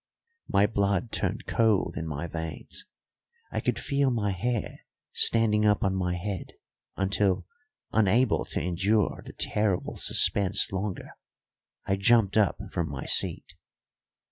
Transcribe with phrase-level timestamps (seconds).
[0.47, 2.87] My blood turned cold in my veins;
[3.51, 4.79] I could feel my hair
[5.11, 6.53] standing up on my head,
[6.97, 7.45] until,
[7.93, 11.11] unable to endure the terrible suspense longer,
[11.85, 13.53] I jumped up from my seat.